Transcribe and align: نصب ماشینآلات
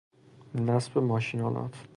نصب 0.65 0.97
ماشینآلات 0.97 1.73